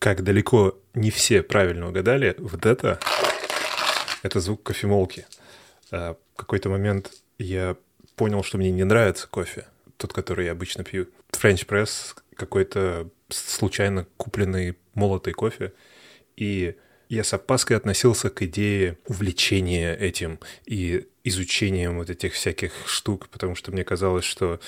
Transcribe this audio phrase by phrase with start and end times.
[0.00, 2.98] как далеко не все правильно угадали, вот это,
[4.22, 5.26] это звук кофемолки.
[5.92, 7.76] А, в какой-то момент я
[8.16, 9.66] понял, что мне не нравится кофе,
[9.98, 11.08] тот, который я обычно пью.
[11.30, 15.74] French Press, какой-то случайно купленный молотый кофе.
[16.34, 16.76] И
[17.10, 23.54] я с опаской относился к идее увлечения этим и изучением вот этих всяких штук, потому
[23.54, 24.60] что мне казалось, что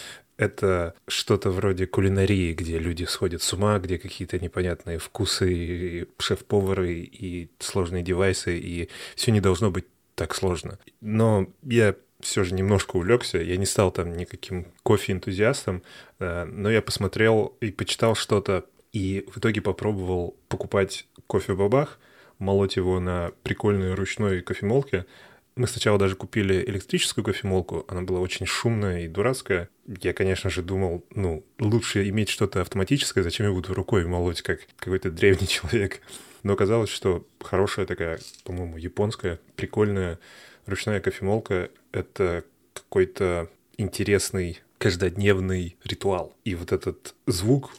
[0.43, 7.49] это что-то вроде кулинарии, где люди сходят с ума, где какие-то непонятные вкусы, шеф-повары и
[7.59, 10.79] сложные девайсы, и все не должно быть так сложно.
[11.01, 13.39] Но я все же немножко увлекся.
[13.39, 15.83] Я не стал там никаким кофе-энтузиастом,
[16.19, 21.99] э, но я посмотрел и почитал что-то, и в итоге попробовал покупать кофе в бабах,
[22.39, 25.07] молоть его на прикольной ручной кофемолке,
[25.55, 29.69] мы сначала даже купили электрическую кофемолку, она была очень шумная и дурацкая.
[29.87, 34.61] Я, конечно же, думал, ну, лучше иметь что-то автоматическое, зачем я буду рукой молоть, как
[34.79, 36.01] какой-то древний человек.
[36.43, 40.19] Но оказалось, что хорошая такая, по-моему, японская, прикольная
[40.67, 42.45] ручная кофемолка— это
[42.75, 46.35] какой-то интересный каждодневный ритуал.
[46.45, 47.71] И вот этот звук,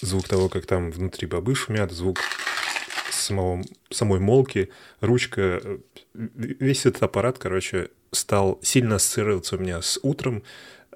[0.00, 2.20] звук того, как там внутри бобы шумят, звук
[3.16, 5.60] самого, самой молки, ручка,
[6.14, 10.42] весь этот аппарат, короче, стал сильно ассоциироваться у меня с утром,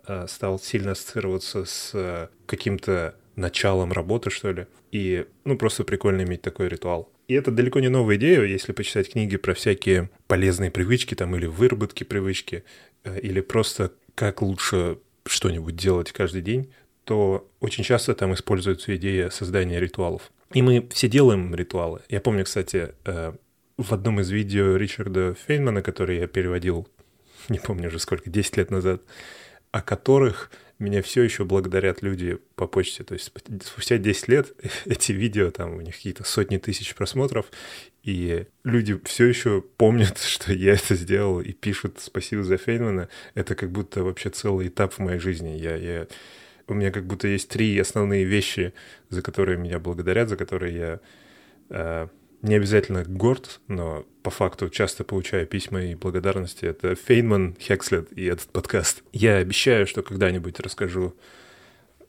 [0.07, 4.67] э, стал сильно ассоциироваться с э, каким-то началом работы, что ли.
[4.93, 7.11] И, ну, просто прикольно иметь такой ритуал.
[7.29, 11.47] И это далеко не новая идея, если почитать книги про всякие полезные привычки там или
[11.47, 12.65] выработки привычки,
[13.05, 16.73] э, или просто как лучше что-нибудь делать каждый день,
[17.05, 20.31] то очень часто там используется идея создания ритуалов.
[20.53, 22.01] И мы все делаем ритуалы.
[22.09, 23.33] Я помню, кстати, э,
[23.77, 26.89] в одном из видео Ричарда Фейнмана, который я переводил,
[27.49, 29.03] не помню уже сколько, 10 лет назад,
[29.71, 33.05] о которых меня все еще благодарят люди по почте.
[33.05, 33.31] То есть
[33.65, 34.53] спустя 10 лет
[34.87, 37.47] эти видео, там у них какие-то сотни тысяч просмотров,
[38.03, 43.09] и люди все еще помнят, что я это сделал, и пишут спасибо за Фейнмана.
[43.35, 45.51] Это как будто вообще целый этап в моей жизни.
[45.51, 46.07] Я, я
[46.71, 48.73] у меня как будто есть три основные вещи,
[49.09, 51.01] за которые меня благодарят, за которые я
[51.71, 52.09] э,
[52.43, 56.65] не обязательно горд, но по факту часто получаю письма и благодарности.
[56.65, 59.03] Это Фейнман, Хекслет и этот подкаст.
[59.13, 61.15] Я обещаю, что когда-нибудь расскажу,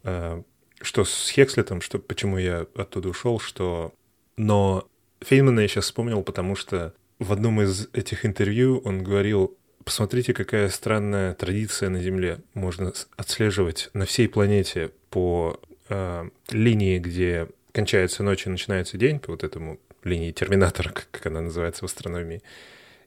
[0.04, 0.42] э,
[0.82, 3.94] что с Хекслетом, что, почему я оттуда ушел, что...
[4.38, 4.88] Но
[5.22, 10.70] Фейнмана я сейчас вспомнил, потому что в одном из этих интервью он говорил Посмотрите, какая
[10.70, 12.40] странная традиция на Земле.
[12.54, 15.60] Можно отслеживать на всей планете по
[15.90, 21.42] э, линии, где кончается ночь и начинается день, по вот этому линии терминатора, как, она
[21.42, 22.42] называется в астрономии.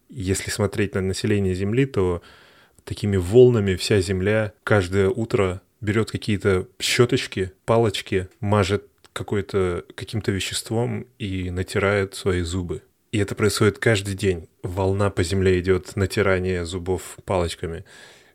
[0.09, 2.23] Если смотреть на население Земли, то
[2.85, 11.51] такими волнами вся Земля каждое утро берет какие-то щеточки, палочки, мажет какой-то каким-то веществом и
[11.51, 12.83] натирает свои зубы.
[13.15, 14.49] И это происходит каждый день.
[14.65, 17.85] Волна по земле идет натирание зубов палочками.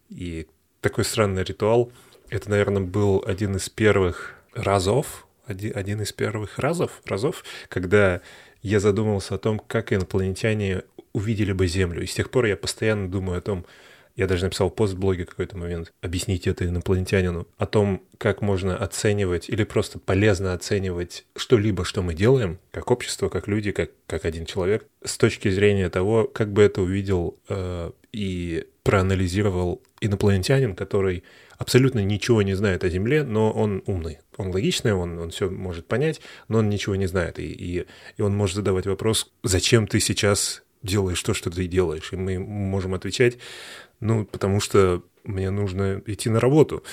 [0.07, 0.47] И
[0.79, 1.91] такой странный ритуал.
[2.29, 8.21] Это, наверное, был один из первых разов, один, один из первых разов, разов, когда
[8.61, 12.01] я задумался о том, как инопланетяне увидели бы Землю.
[12.01, 13.65] И с тех пор я постоянно думаю о том,
[14.19, 18.75] я даже написал пост в блоге какой-то момент, объяснить это инопланетянину, о том, как можно
[18.75, 24.25] оценивать или просто полезно оценивать что-либо, что мы делаем, как общество, как люди, как, как
[24.25, 31.23] один человек, с точки зрения того, как бы это увидел э, и проанализировал инопланетянин, который
[31.57, 34.19] абсолютно ничего не знает о Земле, но он умный.
[34.35, 36.19] Он логичный, он, он все может понять,
[36.49, 37.39] но он ничего не знает.
[37.39, 37.85] И, и,
[38.17, 42.13] и он может задавать вопрос, зачем ты сейчас делаешь то, что ты делаешь.
[42.13, 43.37] И мы можем отвечать,
[43.99, 46.83] ну, потому что мне нужно идти на работу.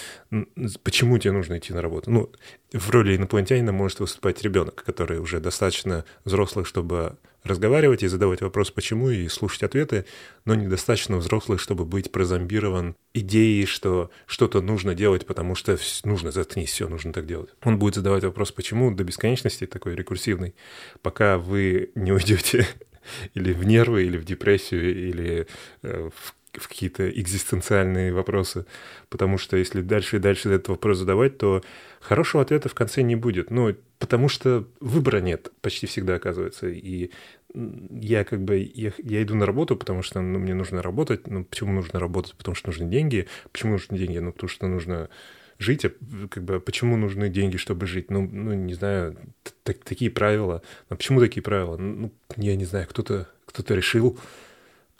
[0.82, 2.10] Почему тебе нужно идти на работу?
[2.10, 2.32] Ну,
[2.72, 8.70] в роли инопланетянина может выступать ребенок, который уже достаточно взрослый, чтобы разговаривать и задавать вопрос
[8.70, 10.04] «почему» и слушать ответы,
[10.44, 16.72] но недостаточно взрослый, чтобы быть прозомбирован идеей, что что-то нужно делать, потому что нужно, заткнись,
[16.72, 17.50] все, нужно так делать.
[17.62, 20.54] Он будет задавать вопрос «почему» до бесконечности, такой рекурсивный,
[21.02, 22.66] пока вы не уйдете
[23.34, 25.46] или в нервы, или в депрессию, или
[25.82, 28.66] э, в в какие-то экзистенциальные вопросы,
[29.08, 31.62] потому что если дальше и дальше этот вопрос задавать, то
[32.00, 33.50] хорошего ответа в конце не будет.
[33.50, 36.68] Ну, потому что выбора нет почти всегда оказывается.
[36.68, 37.10] И
[37.54, 41.26] я как бы, я, я иду на работу, потому что ну, мне нужно работать.
[41.26, 42.34] Ну, почему нужно работать?
[42.36, 43.28] Потому что нужны деньги.
[43.52, 44.18] Почему нужны деньги?
[44.18, 45.08] Ну, потому что нужно
[45.58, 45.92] жить, а
[46.28, 48.10] как бы почему нужны деньги, чтобы жить?
[48.10, 49.16] Ну, ну не знаю,
[49.62, 50.62] такие правила.
[50.88, 51.76] А почему такие правила?
[51.76, 54.18] Ну, я не знаю, кто-то кто-то решил.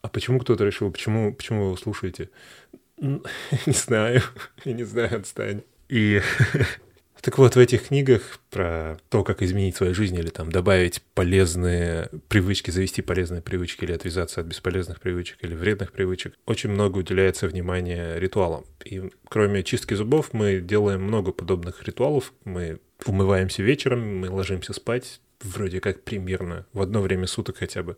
[0.03, 0.91] А почему кто-то решил?
[0.91, 2.31] Почему, почему вы его слушаете?
[2.99, 4.23] Не знаю,
[4.65, 5.63] я не знаю, отстань.
[5.89, 6.23] И
[7.27, 12.09] Так вот, в этих книгах про то, как изменить свою жизнь или там добавить полезные
[12.29, 17.49] привычки, завести полезные привычки или отвязаться от бесполезных привычек или вредных привычек, очень много уделяется
[17.49, 18.65] внимания ритуалам.
[18.85, 22.33] И кроме чистки зубов мы делаем много подобных ритуалов.
[22.45, 27.97] Мы умываемся вечером, мы ложимся спать вроде как примерно в одно время суток хотя бы.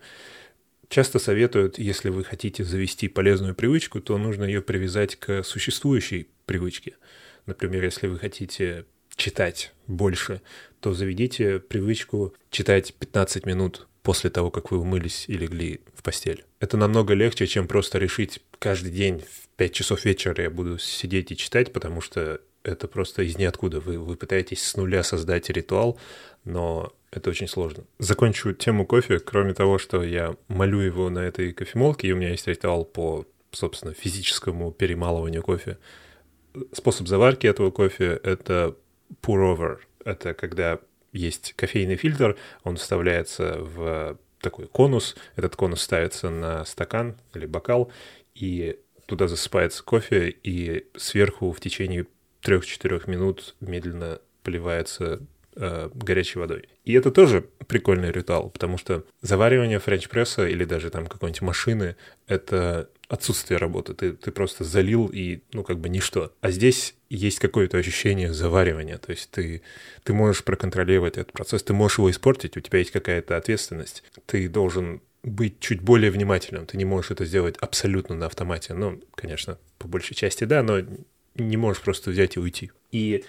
[0.89, 6.97] Часто советуют, если вы хотите завести полезную привычку, то нужно ее привязать к существующей привычке.
[7.45, 8.87] Например, если вы хотите
[9.19, 10.41] читать больше,
[10.81, 16.47] то заведите привычку читать 15 минут после того, как вы умылись и легли в постель.
[16.61, 21.33] Это намного легче, чем просто решить каждый день в 5 часов вечера я буду сидеть
[21.33, 23.81] и читать, потому что это просто из ниоткуда.
[23.81, 25.99] Вы, вы пытаетесь с нуля создать ритуал,
[26.45, 27.85] но это очень сложно.
[27.99, 29.19] Закончу тему кофе.
[29.19, 33.27] Кроме того, что я молю его на этой кофемолке, и у меня есть ритуал по,
[33.51, 35.79] собственно, физическому перемалыванию кофе.
[36.73, 38.77] Способ заварки этого кофе— это
[39.23, 39.79] pour-over.
[40.05, 40.81] Это когда
[41.13, 47.91] есть кофейный фильтр, он вставляется в такой конус, этот конус ставится на стакан или бокал,
[48.35, 52.07] и туда засыпается кофе, и сверху в течение
[52.43, 55.21] 3-4 минут медленно поливается
[55.57, 56.69] э, горячей водой.
[56.85, 61.97] И это тоже прикольный ритуал, потому что заваривание френч-пресса или даже там какой-нибудь машины—
[62.27, 63.95] это отсутствие работы.
[63.95, 66.33] Ты, ты просто залил и, ну, как бы ничто.
[66.41, 68.99] А здесь есть какое-то ощущение заваривания.
[68.99, 69.63] То есть ты,
[70.05, 74.03] ты можешь проконтролировать этот процесс, ты можешь его испортить, у тебя есть какая-то ответственность.
[74.27, 76.67] Ты должен быть чуть более внимательным.
[76.67, 78.75] Ты не можешь это сделать абсолютно на автомате.
[78.75, 80.81] Ну, конечно, по большей части да, но
[81.35, 82.71] не можешь просто взять и уйти.
[82.93, 83.25] И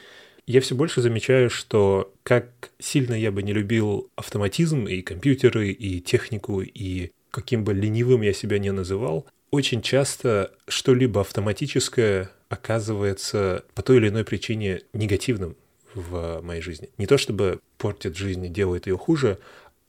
[0.45, 6.01] я все больше замечаю, что как сильно я бы не любил автоматизм и компьютеры, и
[6.01, 13.81] технику, и каким бы ленивым я себя не называл, очень часто что-либо автоматическое оказывается по
[13.81, 15.55] той или иной причине негативным
[15.93, 16.89] в моей жизни.
[16.97, 19.39] Не то чтобы портит жизнь и делает ее хуже,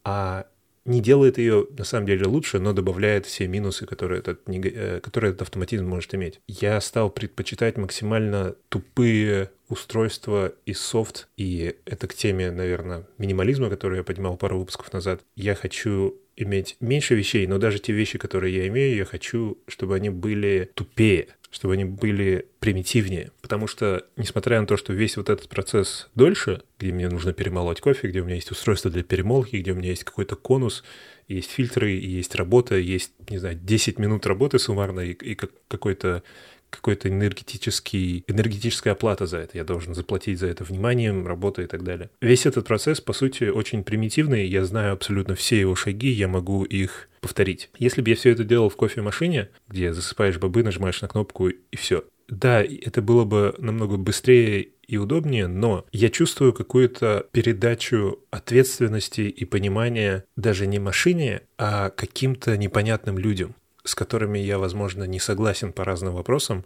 [0.05, 0.47] а
[0.85, 5.31] не делает ее на самом деле лучше, но добавляет все минусы, которые этот, э, которые
[5.31, 6.41] этот автоматизм может иметь.
[6.49, 13.99] Я стал предпочитать максимально тупые устройства и софт, и это к теме, наверное, минимализма, который
[13.99, 15.21] я поднимал пару выпусков назад.
[15.37, 19.97] Я хочу иметь меньше вещей, но даже те вещи, которые я имею, я хочу, чтобы
[19.97, 23.33] они были тупее, чтобы они были примитивнее.
[23.43, 27.81] Потому что, несмотря на то, что весь вот этот процесс дольше, где мне нужно перемолоть
[27.81, 30.85] кофе, где у меня есть устройство для перемолки, где у меня есть какой-то конус,
[31.29, 36.23] есть фильтры, есть работа, есть, не знаю, 10 минут работы суммарно и, и какой-то
[36.71, 39.59] какой-то энергетический, энергетическая оплата за это.
[39.59, 42.11] Я должен заплатить за это вниманием, работой и так далее.
[42.21, 44.47] Весь этот процесс, по сути, очень примитивный.
[44.47, 47.71] Я знаю абсолютно все его шаги, я могу их повторить.
[47.79, 51.77] Если бы я все это делал в кофемашине, где засыпаешь бобы, нажимаешь на кнопку и
[51.77, 52.05] все.
[52.29, 59.45] Да, это было бы намного быстрее и удобнее, но я чувствую какую-то передачу ответственности и
[59.45, 63.55] понимания даже не машине, а каким-то непонятным людям
[63.85, 66.65] с которыми я, возможно, не согласен по разным вопросам,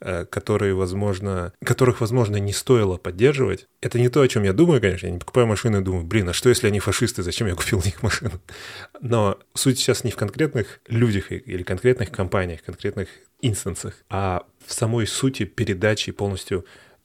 [0.00, 3.68] э, которые, возможно, которых, возможно, не стоило поддерживать.
[3.80, 5.06] Это не то, о чем я думаю, конечно.
[5.06, 7.78] Я не покупаю машину и думаю, блин, а что, если они фашисты, зачем я купил
[7.78, 8.40] у них машину?
[9.00, 13.08] Но суть сейчас не в конкретных людях или конкретных компаниях, конкретных
[13.40, 16.64] инстансах, а в самой сути передачи полностью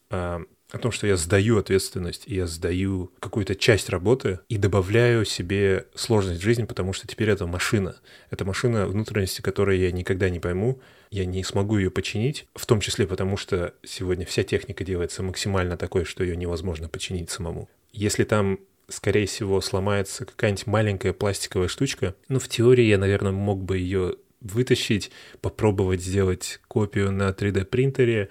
[0.10, 0.40] э,
[0.72, 5.88] о том, что я сдаю ответственность, и я сдаю какую-то часть работы и добавляю себе
[5.96, 7.98] сложность в жизни, потому что теперь это машина.
[8.30, 12.80] Это машина, внутренности которой я никогда не пойму, я не смогу ее починить, в том
[12.80, 17.70] числе потому, что сегодня вся техника делается максимально такой, что ее невозможно починить самому.
[17.92, 22.14] Если там скорее всего, сломается какая-нибудь маленькая пластиковая штучка.
[22.28, 28.30] Ну, в теории я, наверное, мог бы ее вытащить, попробовать сделать копию на 3D принтере,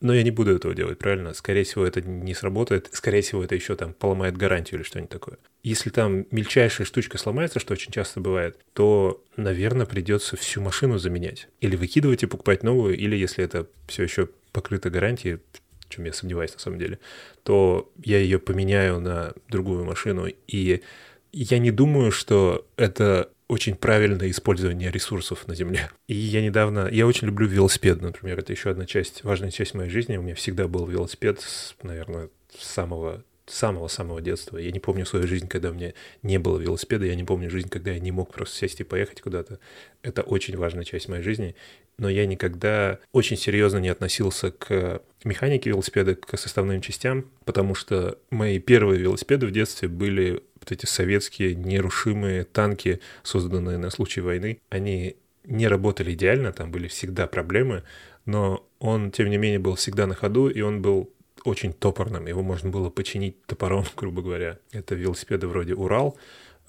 [0.00, 1.34] но я не буду этого делать, правильно?
[1.34, 2.88] Скорее всего, это не сработает.
[2.92, 5.38] Скорее всего, это еще там поломает гарантию или что-нибудь такое.
[5.62, 11.48] Если там мельчайшая штучка сломается, что очень часто бывает, то, наверное, придется всю машину заменять.
[11.60, 15.40] Или выкидывать и покупать новую, или если это все еще покрыто гарантией,
[15.80, 17.00] в чем я сомневаюсь на самом деле,
[17.42, 20.26] то я ее поменяю на другую машину.
[20.46, 20.82] И
[21.32, 25.90] я не думаю, что это очень правильное использование ресурсов на Земле.
[26.06, 26.88] И я недавно...
[26.90, 28.38] Я очень люблю велосипед, например.
[28.38, 30.16] Это еще одна часть, важная часть моей жизни.
[30.16, 34.58] У меня всегда был велосипед, с, наверное, с самого самого-самого детства.
[34.58, 37.68] Я не помню свою жизнь, когда у меня не было велосипеда, я не помню жизнь,
[37.68, 39.58] когда я не мог просто сесть и поехать куда-то.
[40.02, 41.56] Это очень важная часть моей жизни.
[41.98, 48.18] Но я никогда очень серьезно не относился к механике велосипеда, к составным частям, потому что
[48.30, 54.60] мои первые велосипеды в детстве были вот эти советские нерушимые танки, созданные на случай войны,
[54.70, 57.82] они не работали идеально, там были всегда проблемы,
[58.26, 61.10] но он, тем не менее, был всегда на ходу, и он был
[61.44, 62.26] очень топорным.
[62.26, 64.58] Его можно было починить топором, грубо говоря.
[64.72, 66.16] Это велосипеды вроде «Урал»,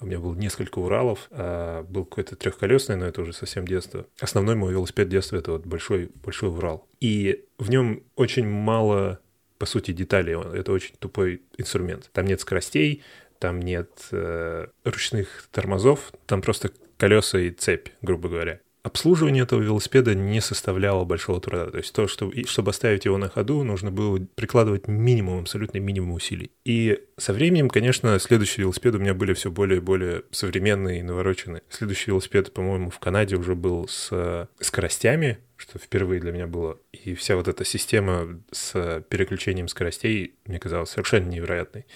[0.00, 4.06] у меня было несколько Уралов, а был какой-то трехколесный, но это уже совсем детство.
[4.20, 6.88] Основной мой велосипед детства— это вот большой, большой Урал.
[7.00, 9.20] И в нем очень мало,
[9.58, 10.36] по сути, деталей.
[10.54, 12.10] Это очень тупой инструмент.
[12.12, 13.02] Там нет скоростей,
[13.38, 20.14] там нет э, ручных тормозов, там просто колеса и цепь, грубо говоря обслуживание этого велосипеда
[20.14, 21.66] не составляло большого труда.
[21.66, 26.12] То есть то, что, чтобы оставить его на ходу, нужно было прикладывать минимум, абсолютно минимум
[26.12, 26.50] усилий.
[26.64, 31.02] И со временем, конечно, следующие велосипеды у меня были все более и более современные и
[31.02, 31.62] навороченные.
[31.68, 36.78] Следующий велосипед, по-моему, в Канаде уже был с скоростями, что впервые для меня было.
[36.92, 41.86] И вся вот эта система с переключением скоростей мне казалась совершенно невероятной.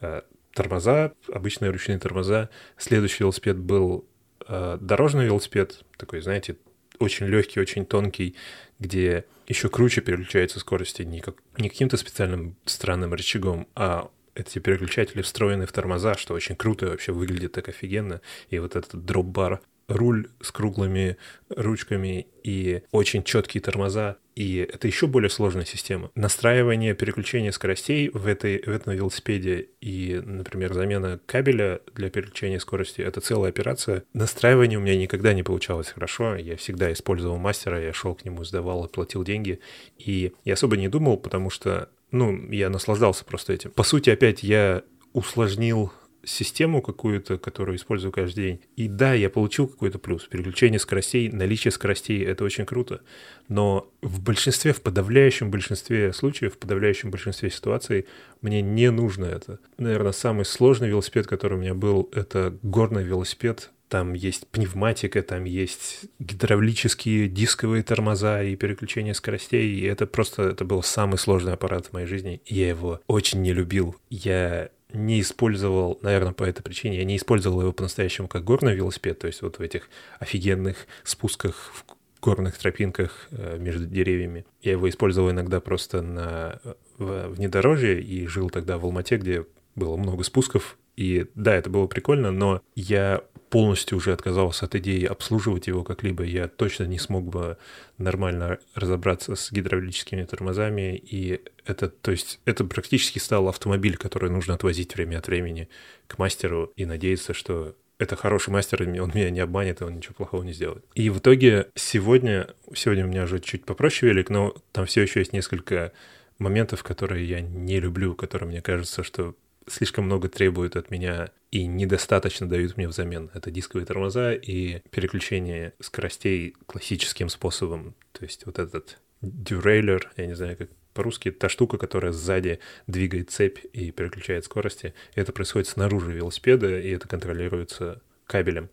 [0.00, 0.22] Э,
[0.54, 2.48] тормоза, обычные ручные тормоза.
[2.76, 4.13] Следующий велосипед был э,
[4.48, 6.56] дорожный велосипед, такой, знаете,
[6.98, 8.36] очень легкий, очень тонкий,
[8.78, 15.22] где еще круче переключаются скорости не, как, не каким-то специальным странным рычагом, а эти переключатели
[15.22, 18.20] встроены в тормоза, что очень круто вообще выглядит так офигенно.
[18.50, 24.16] И вот этот дроп-бар руль с круглыми ручками и очень четкие тормоза.
[24.34, 26.10] И это еще более сложная система.
[26.14, 33.00] Настраивание переключения скоростей в, этой, в этом велосипеде и, например, замена кабеля для переключения скорости—
[33.02, 34.04] это целая операция.
[34.12, 36.36] Настраивание у меня никогда не получалось хорошо.
[36.36, 39.60] Я всегда использовал мастера, я шел к нему, сдавал, платил деньги.
[39.98, 43.70] И я особо не думал, потому что, ну, я наслаждался просто этим.
[43.70, 45.92] По сути, опять я усложнил
[46.26, 48.60] систему какую-то, которую использую каждый день.
[48.76, 50.24] И да, я получил какой-то плюс.
[50.24, 53.00] Переключение скоростей, наличие скоростей— это очень круто.
[53.48, 58.06] Но в большинстве, в подавляющем большинстве случаев, в подавляющем большинстве ситуаций
[58.40, 59.58] мне не нужно это.
[59.78, 65.44] Наверное, самый сложный велосипед, который у меня был, это горный велосипед там есть пневматика, там
[65.44, 71.86] есть гидравлические дисковые тормоза и переключение скоростей, и это просто, это был самый сложный аппарат
[71.86, 73.94] в моей жизни, я его очень не любил.
[74.10, 79.18] Я не использовал, наверное, по этой причине, я не использовал его по-настоящему как горный велосипед,
[79.18, 79.88] то есть вот в этих
[80.20, 81.84] офигенных спусках в
[82.22, 84.46] горных тропинках э, между деревьями.
[84.62, 86.60] Я его использовал иногда просто на
[86.96, 90.78] внедорожье и жил тогда в Алмате, где было много спусков.
[90.96, 93.22] И да, это было прикольно, но я
[93.54, 97.56] полностью уже отказался от идеи обслуживать его как-либо, я точно не смог бы
[97.98, 104.54] нормально разобраться с гидравлическими тормозами, и это, то есть, это практически стал автомобиль, который нужно
[104.54, 105.68] отвозить время от времени
[106.08, 110.42] к мастеру и надеяться, что это хороший мастер, он меня не обманет, он ничего плохого
[110.42, 110.84] не сделает.
[110.96, 115.20] И в итоге сегодня, сегодня у меня уже чуть попроще велик, но там все еще
[115.20, 115.92] есть несколько
[116.40, 121.66] моментов, которые я не люблю, которые мне кажется, что слишком много требуют от меня и
[121.66, 123.30] недостаточно дают мне взамен.
[123.34, 127.94] Это дисковые тормоза и переключение скоростей классическим способом.
[128.12, 133.30] То есть вот этот дюрейлер, я не знаю, как по-русски, та штука, которая сзади двигает
[133.30, 134.94] цепь и переключает скорости.
[135.14, 138.70] Это происходит снаружи велосипеда, и это контролируется кабелем.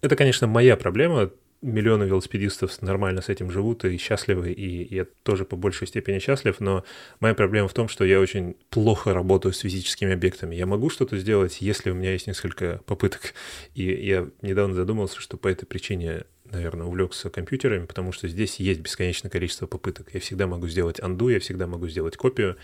[0.00, 1.30] Это, конечно, моя проблема,
[1.62, 6.58] миллионы велосипедистов нормально с этим живут и счастливы, и я тоже по большей степени счастлив,
[6.60, 6.84] но
[7.20, 10.56] моя проблема в том, что я очень плохо работаю с физическими объектами.
[10.56, 13.34] Я могу что-то сделать, если у меня есть несколько попыток.
[13.74, 18.80] И я недавно задумался, что по этой причине наверное, увлекся компьютерами, потому что здесь есть
[18.80, 20.08] бесконечное количество попыток.
[20.12, 22.58] Я всегда могу сделать анду, я всегда могу сделать копию.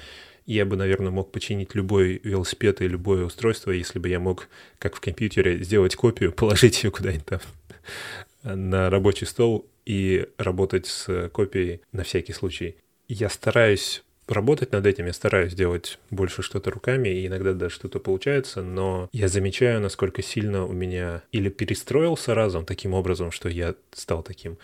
[0.45, 4.95] Я бы, наверное, мог починить любой велосипед и любое устройство, если бы я мог, как
[4.95, 7.41] в компьютере, сделать копию, положить ее куда-нибудь там
[8.43, 12.77] на рабочий стол и работать с копией на всякий случай.
[13.09, 17.99] Я стараюсь работать над этим, я стараюсь делать больше что-то руками, и иногда даже что-то
[17.99, 23.75] получается, но я замечаю, насколько сильно у меня или перестроился разум таким образом, что я
[23.93, 24.59] стал таким,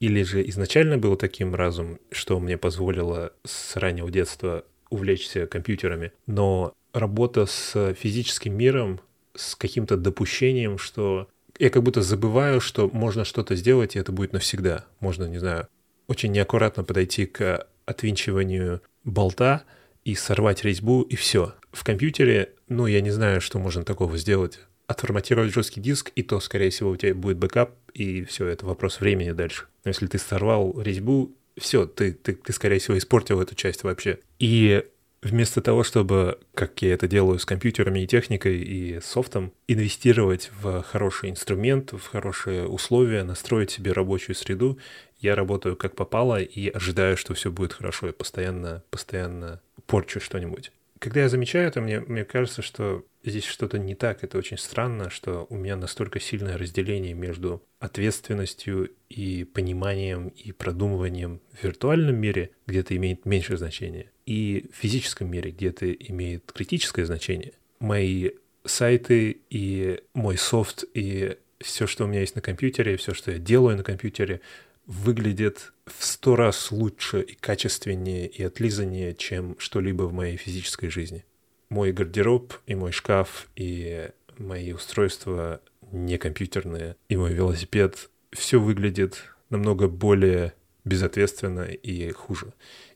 [0.00, 6.72] или же изначально был таким разум, что мне позволило с раннего детства увлечься компьютерами, но
[6.92, 9.00] работа с физическим миром,
[9.34, 11.28] с каким-то допущением, что
[11.60, 14.86] я как будто забываю, что можно что-то сделать, и это будет навсегда.
[14.98, 15.68] Можно, не знаю,
[16.08, 19.64] очень неаккуратно подойти к отвинчиванию болта
[20.02, 21.54] и сорвать резьбу, и все.
[21.70, 24.58] В компьютере, ну, я не знаю, что можно такого сделать.
[24.86, 29.00] Отформатировать жесткий диск, и то, скорее всего, у тебя будет бэкап, и все, это вопрос
[29.00, 29.66] времени дальше.
[29.84, 34.18] Но если ты сорвал резьбу, все, ты, ты, ты, скорее всего, испортил эту часть вообще.
[34.38, 34.82] И
[35.22, 40.82] Вместо того, чтобы, как я это делаю с компьютерами и техникой и софтом, инвестировать в
[40.82, 44.78] хороший инструмент, в хорошие условия, настроить себе рабочую среду,
[45.18, 50.72] я работаю как попало и ожидаю, что все будет хорошо, и постоянно, постоянно порчу что-нибудь.
[50.98, 54.22] Когда я замечаю это, мне, мне кажется, что здесь что-то не так.
[54.24, 61.40] Это очень странно, что у меня настолько сильное разделение между ответственностью и пониманием и продумыванием
[61.52, 67.04] в виртуальном мире где-то имеет меньше значения и в физическом мире, где это имеет критическое
[67.04, 67.52] значение.
[67.80, 68.30] Мои
[68.64, 73.38] сайты и мой софт и все, что у меня есть на компьютере, все, что я
[73.38, 74.40] делаю на компьютере,
[74.86, 81.24] выглядит в сто раз лучше и качественнее и отлизаннее, чем что-либо в моей физической жизни.
[81.68, 85.60] Мой гардероб и мой шкаф и мои устройства
[85.90, 92.52] не компьютерные и мой велосипед, все выглядит намного более безответственно и хуже.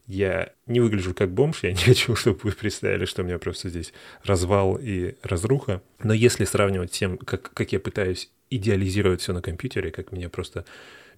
[0.07, 3.69] Я не выгляжу как бомж, я не хочу, чтобы вы представили, что у меня просто
[3.69, 3.93] здесь
[4.23, 5.83] развал и разруха.
[6.03, 10.29] Но если сравнивать с тем, как, как я пытаюсь идеализировать все на компьютере, как меня
[10.29, 10.65] просто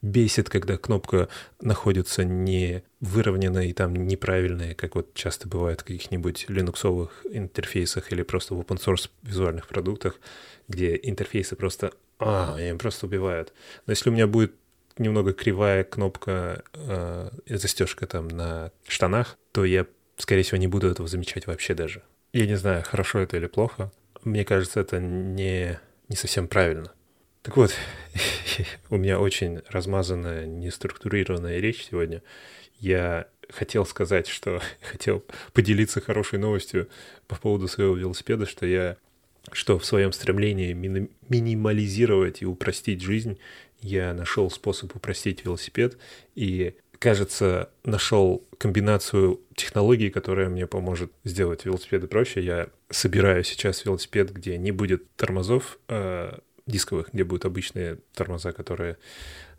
[0.02, 1.28] бесит, когда кнопка
[1.60, 8.22] находится не выровненная и там неправильная, как вот часто бывает в каких-нибудь линуксовых интерфейсах или
[8.22, 10.20] просто в open source визуальных продуктах,
[10.68, 13.52] где интерфейсы просто, а, они просто убивают.
[13.86, 14.54] Но если у меня будет
[14.98, 19.86] немного кривая кнопка э, застежка там на штанах, то я,
[20.16, 22.02] скорее всего, не буду этого замечать вообще даже.
[22.32, 23.90] Я не знаю, хорошо это или плохо.
[24.24, 26.92] Мне кажется, это не, не совсем правильно.
[27.42, 27.72] Так вот,
[28.90, 32.22] у меня очень размазанная, неструктурированная речь сегодня.
[32.78, 36.88] Я хотел сказать, что хотел поделиться хорошей новостью
[37.28, 38.96] по поводу своего велосипеда, что я
[39.52, 43.38] что в своем стремлении мини- минимализировать и упростить жизнь,
[43.80, 45.98] я нашел способ упростить велосипед
[46.34, 52.42] и, кажется, нашел комбинацию технологий, которая мне поможет сделать велосипеды проще.
[52.42, 58.96] Я собираю сейчас велосипед, где не будет тормозов, э, дисковых, где будут обычные тормоза, которые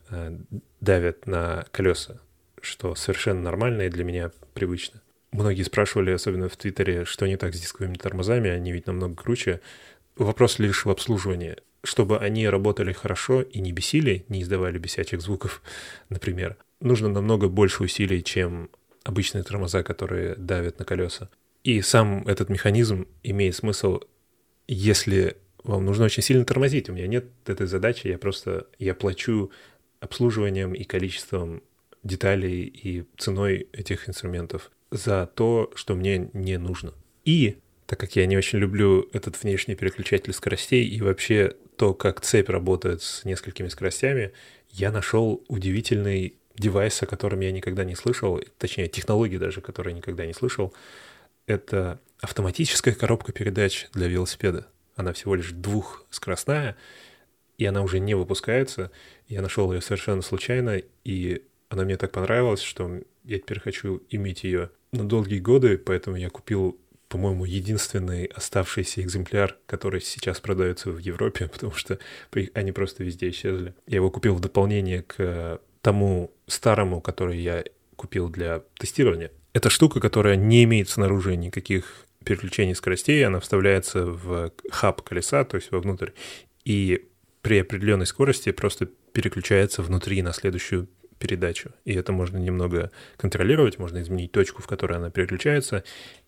[0.10, 0.38] э,
[0.82, 2.20] давят на колеса,
[2.62, 5.02] что совершенно нормально и для меня привычно.
[5.32, 9.62] Многие спрашивали, особенно в Твиттере, что не так с дисковыми тормозами, они ведь намного круче.
[10.16, 11.58] Вопрос лишь в обслуживании.
[11.88, 15.62] Чтобы они работали хорошо и не бесили, не издавали бесячих звуков,
[16.10, 18.70] например, нужно намного больше усилий, чем
[19.06, 21.30] обычные тормоза, которые давят на колеса.
[21.64, 24.02] И сам этот механизм имеет смысл,
[24.68, 26.90] если вам нужно очень сильно тормозить.
[26.90, 29.50] У меня нет этой задачи, я просто, я плачу
[30.02, 31.64] обслуживанием и количеством
[32.04, 36.94] деталей и ценой этих инструментов за то, что мне не нужно.
[37.24, 42.22] И так как я не очень люблю этот внешний переключатель скоростей и вообще то, как
[42.22, 44.34] цепь работает с несколькими скоростями,
[44.72, 49.98] я нашел удивительный девайс, о котором я никогда не слышал, точнее, технологии даже, которые я
[49.98, 50.74] никогда не слышал.
[51.46, 54.68] Это автоматическая коробка передач для велосипеда.
[54.96, 56.76] Она всего лишь двухскоростная,
[57.58, 58.92] и она уже не выпускается.
[59.28, 64.44] Я нашел ее совершенно случайно, и она мне так понравилась, что я теперь хочу иметь
[64.44, 70.98] ее на долгие годы, поэтому я купил, по-моему, единственный оставшийся экземпляр, который сейчас продается в
[70.98, 72.00] Европе, потому что
[72.54, 73.74] они просто везде исчезли.
[73.88, 77.64] Я его купил в дополнение к тому старому, который я
[77.96, 79.32] купил для тестирования.
[79.54, 85.56] Это штука, которая не имеет снаружи никаких переключений скоростей, она вставляется в хаб колеса, то
[85.56, 86.10] есть вовнутрь,
[86.66, 87.08] и
[87.42, 91.72] при определенной скорости просто переключается внутри на следующую передачу.
[91.86, 95.84] И это можно немного контролировать, можно изменить точку, в которой она переключается.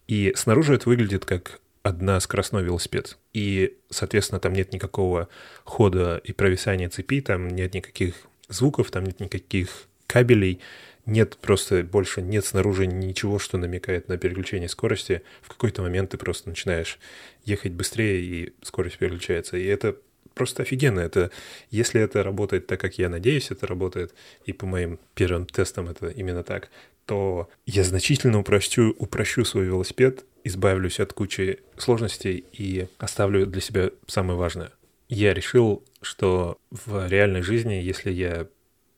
[0.09, 3.19] И снаружи это выглядит как одна скоростной велосипед.
[3.31, 5.29] И, соответственно, там нет никакого
[5.65, 8.15] хода и провисания цепи, там нет никаких
[8.47, 9.69] звуков, там нет никаких
[10.07, 10.61] кабелей,
[11.05, 15.21] нет просто больше, нет снаружи ничего, что намекает на переключение скорости.
[15.43, 16.97] В какой-то момент ты просто начинаешь
[17.45, 19.57] ехать быстрее, и скорость переключается.
[19.57, 19.95] И это
[20.33, 21.01] просто офигенно.
[21.01, 21.29] Это,
[21.69, 26.07] если это работает так, как я надеюсь, это работает, и по моим первым тестам это
[26.07, 26.71] именно так,
[27.09, 33.89] то я значительно упрощу, упрощу свой велосипед, избавлюсь от кучи сложностей и оставлю для себя
[34.05, 34.69] самое важное.
[35.07, 38.47] Я решил, что в реальной жизни, если я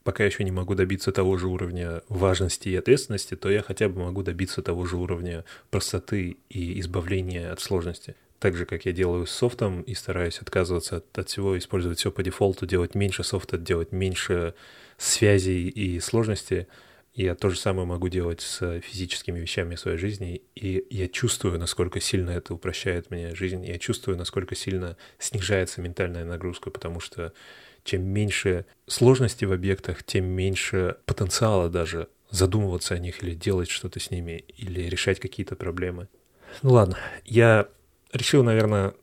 [0.03, 4.03] пока еще не могу добиться того же уровня важности и ответственности, то я хотя бы
[4.03, 8.15] могу добиться того же уровня простоты и избавления от сложности.
[8.39, 12.11] Так же, как я делаю с софтом и стараюсь отказываться от, от всего, использовать все
[12.11, 14.53] по дефолту, делать меньше софта, делать меньше
[14.97, 16.67] связей и сложностей,
[17.13, 21.59] я то же самое могу делать с физическими вещами в своей жизни, и я чувствую,
[21.59, 27.33] насколько сильно это упрощает мне жизнь, я чувствую, насколько сильно снижается ментальная нагрузка, потому что
[27.83, 33.99] чем меньше сложностей в объектах, тем меньше потенциала даже задумываться о них или делать что-то
[33.99, 36.07] с ними, или решать какие-то проблемы.
[36.61, 37.67] Ну ладно, я
[38.13, 38.93] решил, наверное,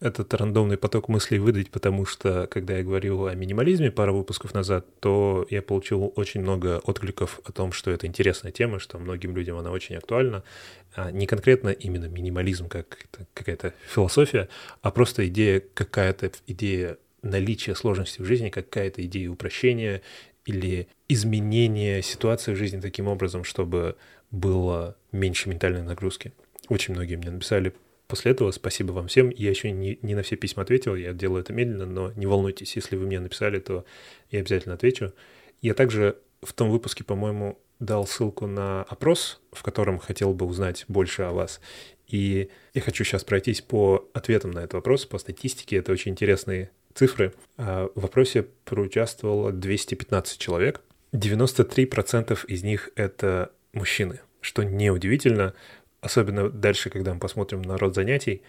[0.00, 4.86] этот рандомный поток мыслей выдать, потому что, когда я говорил о минимализме пару выпусков назад,
[5.00, 9.58] то я получил очень много откликов о том, что это интересная тема, что многим людям
[9.58, 10.42] она очень актуальна.
[10.94, 14.48] А не конкретно именно минимализм как какая-то философия,
[14.80, 20.00] а просто идея, какая-то идея наличие сложности в жизни, какая-то идея упрощения,
[20.46, 23.96] или изменение ситуации в жизни таким образом, чтобы
[24.30, 26.32] было меньше ментальной нагрузки.
[26.68, 27.74] Очень многие мне написали
[28.10, 28.50] после этого.
[28.50, 29.30] Спасибо вам всем.
[29.30, 32.76] Я еще не, не на все письма ответил, я делаю это медленно, но не волнуйтесь,
[32.76, 33.84] если вы мне написали, то
[34.30, 35.12] я обязательно отвечу.
[35.62, 40.84] Я также в том выпуске, по-моему, дал ссылку на опрос, в котором хотел бы узнать
[40.88, 41.60] больше о вас.
[42.08, 45.76] И я хочу сейчас пройтись по ответам на этот вопрос, по статистике.
[45.76, 47.32] Это очень интересные цифры.
[47.56, 50.82] А в вопросе проучаствовало 215 человек.
[51.12, 55.54] 93% из них— это мужчины, что неудивительно,
[56.00, 58.42] особенно дальше, когда мы посмотрим на род занятий,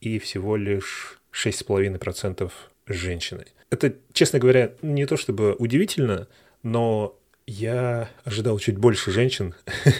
[0.00, 2.50] и всего лишь 6,5%
[2.86, 3.44] женщины.
[3.70, 6.26] Это, честно говоря, не то чтобы удивительно,
[6.62, 9.54] но я ожидал чуть больше женщин,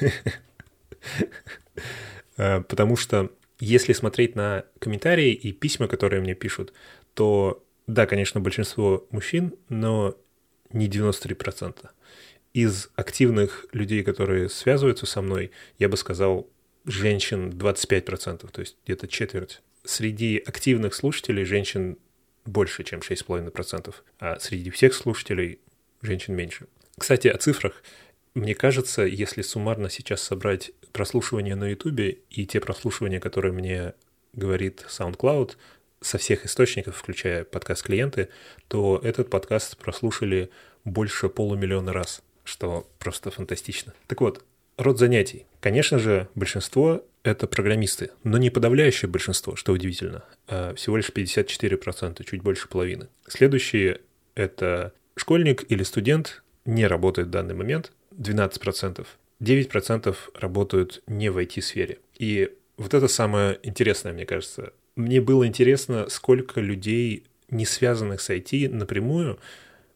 [2.36, 6.72] э, потому что если смотреть на комментарии и письма, которые мне пишут,
[7.14, 10.16] то да, конечно, большинство мужчин, но
[10.72, 11.88] не 93%.
[12.52, 16.48] Из активных людей, которые связываются со мной, я бы сказал,
[16.84, 19.60] женщин 25%, то есть где-то четверть.
[19.84, 21.98] Среди активных слушателей женщин
[22.44, 25.58] больше, чем 6,5%, а среди всех слушателей
[26.02, 26.66] женщин меньше.
[26.98, 27.82] Кстати, о цифрах.
[28.34, 33.94] Мне кажется, если суммарно сейчас собрать прослушивания на YouTube и те прослушивания, которые мне
[34.32, 35.56] говорит SoundCloud,
[36.00, 38.28] со всех источников, включая подкаст-клиенты,
[38.68, 40.50] то этот подкаст прослушали
[40.84, 43.92] больше полумиллиона раз, что просто фантастично.
[44.06, 44.44] Так вот,
[44.78, 45.46] род занятий.
[45.60, 50.24] Конечно же, большинство— это программисты, но не подавляющее большинство, что удивительно.
[50.48, 53.08] А всего лишь 54%, чуть больше половины.
[53.28, 54.00] Следующие—
[54.34, 59.06] это школьник или студент, не работает в данный момент, 12%.
[59.40, 61.98] 9% работают не в IT-сфере.
[62.18, 64.72] И вот это самое интересное, мне кажется.
[64.96, 69.38] Мне было интересно, сколько людей, не связанных с IT напрямую,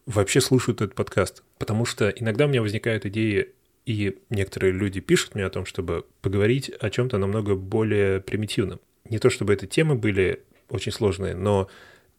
[0.05, 1.43] вообще слушают этот подкаст.
[1.57, 3.53] Потому что иногда у меня возникают идеи,
[3.85, 8.79] и некоторые люди пишут мне о том, чтобы поговорить о чем-то намного более примитивном.
[9.09, 11.69] Не то чтобы эти темы были очень сложные, но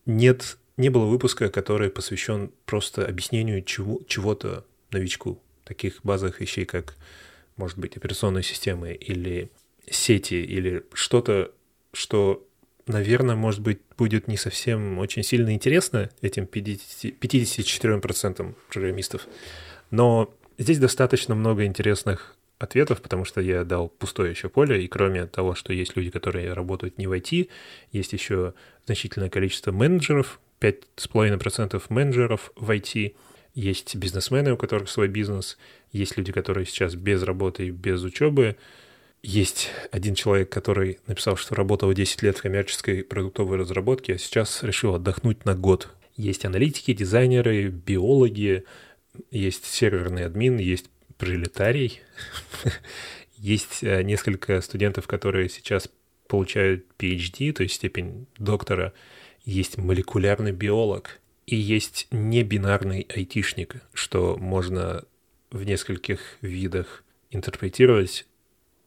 [0.05, 5.40] нет не было выпуска, который посвящен просто объяснению чего, чего-то новичку.
[5.64, 6.96] Таких базовых вещей, как,
[7.57, 9.50] может быть, операционные системы или
[9.90, 11.50] сети, или что-то,
[11.92, 12.46] что,
[12.87, 19.26] наверное, может быть, будет не совсем очень сильно интересно этим 50, 54% программистов.
[19.90, 25.26] Но здесь достаточно много интересных ответов, потому что я дал пустое еще поле, и кроме
[25.26, 27.48] того, что есть люди, которые работают не в IT,
[27.92, 28.54] есть еще
[28.86, 33.14] значительное количество менеджеров, 5,5% менеджеров в IT,
[33.54, 35.58] есть бизнесмены, у которых свой бизнес,
[35.92, 38.56] есть люди, которые сейчас без работы и без учебы,
[39.22, 44.62] есть один человек, который написал, что работал 10 лет в коммерческой продуктовой разработке, а сейчас
[44.62, 45.88] решил отдохнуть на год.
[46.16, 48.64] Есть аналитики, дизайнеры, биологи,
[49.31, 52.00] есть серверный админ, есть пролетарий,
[53.37, 55.88] есть э, несколько студентов, которые сейчас
[56.29, 58.92] получают PhD, то есть степень доктора,
[59.44, 65.05] есть молекулярный биолог и есть небинарный айтишник, что можно
[65.50, 68.26] в нескольких видах интерпретировать.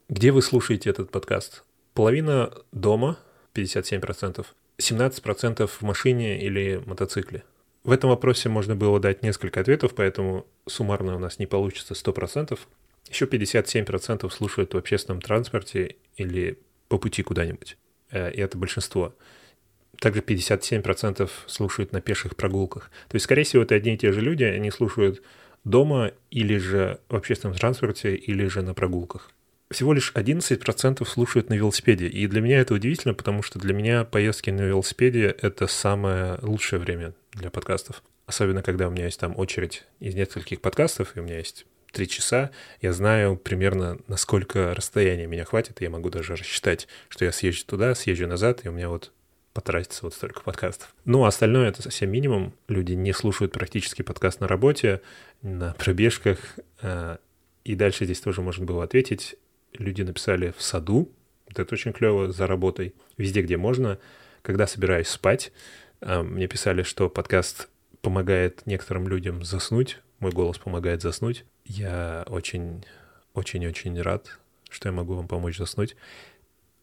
[0.10, 1.63] Где вы слушаете этот подкаст?
[1.94, 3.18] Половина дома,
[3.54, 4.46] 57%,
[4.78, 7.44] 17% в машине или мотоцикле.
[7.84, 12.60] В этом вопросе можно было дать несколько ответов, поэтому суммарно у нас не получится 100%.
[13.10, 17.78] Еще 57% слушают в общественном транспорте или по пути куда-нибудь.
[18.12, 19.13] Э, и это большинство
[20.00, 22.89] также 57% слушают на пеших прогулках.
[23.10, 25.22] То есть, скорее всего, это одни и те же люди, они слушают
[25.63, 29.32] дома или же в общественном транспорте, или же на прогулках.
[29.70, 32.08] Всего лишь 11% слушают на велосипеде.
[32.08, 36.80] И для меня это удивительно, потому что для меня поездки на велосипеде— это самое лучшее
[36.80, 38.04] время для подкастов.
[38.26, 42.08] Особенно, когда у меня есть там очередь из нескольких подкастов, и у меня есть три
[42.08, 47.32] часа, я знаю примерно, насколько расстояние меня хватит, и я могу даже рассчитать, что я
[47.32, 49.12] съезжу туда, съезжу назад, и у меня вот
[49.54, 50.94] потратится вот столько подкастов.
[51.06, 52.54] Ну, а остальное это совсем минимум.
[52.68, 55.02] Люди не слушают практически подкаст на работе,
[55.42, 56.39] на пробежках.
[56.82, 57.18] Э,
[57.63, 59.36] и дальше здесь тоже можно было ответить.
[59.74, 61.12] Люди написали в саду,
[61.48, 64.00] это очень клево, за работой, везде, где можно.
[64.42, 65.52] Когда собираюсь спать,
[66.02, 67.70] мне писали, что подкаст
[68.02, 71.46] помогает некоторым людям заснуть, мой голос помогает заснуть.
[71.66, 72.86] Я очень,
[73.34, 75.96] очень-очень рад, что я могу вам помочь заснуть.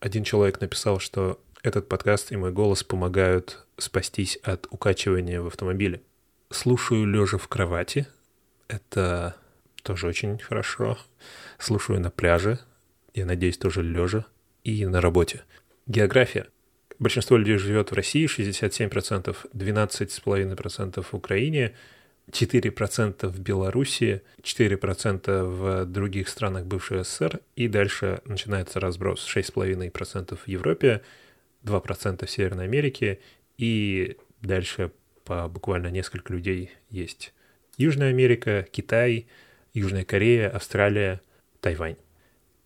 [0.01, 6.03] Один человек написал, что этот подкаст и мой голос помогают спастись от укачивания в автомобиле.
[6.51, 8.07] Слушаю лежа в кровати.
[8.69, 9.37] Это
[9.83, 10.99] тоже очень хорошо.
[11.59, 12.59] Слушаю на пляже.
[13.15, 14.27] Я надеюсь, тоже лежа.
[14.65, 15.45] И на работе.
[15.87, 16.47] География.
[16.99, 21.75] Большинство людей живет в России, 67%, 12,5% в Украине,
[22.31, 30.49] 4% в Беларуси, 4% в других странах бывшей СССР, и дальше начинается разброс 6,5% в
[30.49, 31.03] Европе,
[31.65, 33.21] 2% в Северной Америке,
[33.59, 34.93] и дальше
[35.25, 37.35] по буквально несколько людей есть
[37.77, 39.27] Южная Америка, Китай,
[39.75, 41.21] Южная Корея, Австралия,
[41.61, 41.97] Тайвань.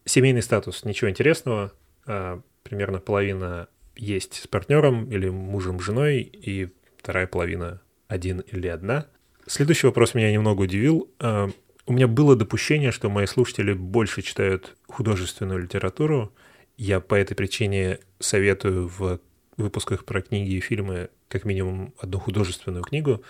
[0.05, 1.73] Семейный статус, ничего интересного,
[2.07, 3.69] а, примерно половина
[4.01, 9.07] есть с партнером или мужем, женой, и вторая половина один или одна.
[9.47, 11.11] Следующий вопрос меня немного удивил.
[11.19, 11.51] А,
[11.87, 16.33] у меня было допущение, что мои слушатели больше читают художественную литературу.
[16.77, 19.21] Я по этой причине советую в
[19.57, 23.23] выпусках про книги и фильмы как минимум одну художественную книгу,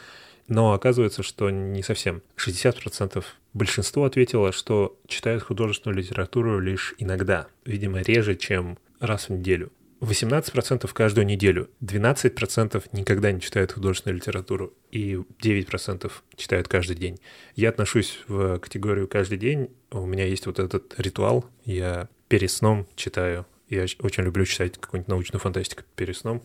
[0.46, 2.22] но оказывается, что не совсем.
[2.36, 9.72] 60% большинство ответило, что читают художественную литературу лишь иногда, видимо, реже, чем раз в неделю.
[10.00, 17.18] 18% каждую неделю, 12% никогда не читают художественную литературу и 9% читают каждый день.
[17.54, 19.68] Я отношусь в категорию каждый день.
[19.90, 21.44] У меня есть вот этот ритуал.
[21.64, 23.46] Я перед сном читаю.
[23.68, 26.42] Я очень люблю читать какую-нибудь научную фантастику перед сном.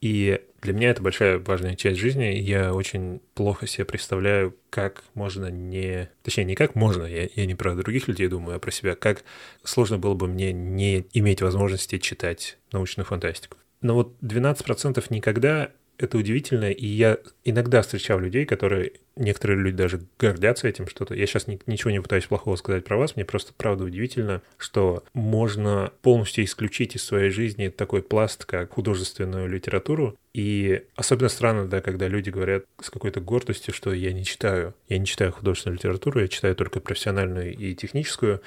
[0.00, 2.24] И для меня это большая важная часть жизни.
[2.24, 6.08] Я очень плохо себе представляю, как можно не...
[6.22, 8.94] Точнее, не как можно, я, я не про других людей думаю, а про себя.
[8.94, 9.24] Как
[9.64, 13.56] сложно было бы мне не иметь возможности читать научную фантастику.
[13.80, 20.00] Но вот 12% никогда это удивительно, и я иногда встречал людей, которые, некоторые люди даже
[20.18, 21.14] гордятся этим что-то.
[21.14, 25.02] Я сейчас ни, ничего не пытаюсь плохого сказать про вас, мне просто правда удивительно, что
[25.12, 31.80] можно полностью исключить из своей жизни такой пласт, как художественную литературу, и особенно странно, да,
[31.80, 36.20] когда люди говорят с какой-то гордостью, что я не читаю, я не читаю художественную литературу,
[36.20, 38.40] я читаю только профессиональную и техническую,